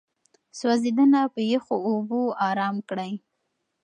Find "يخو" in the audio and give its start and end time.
1.53-1.75